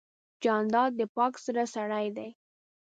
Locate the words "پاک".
1.15-1.33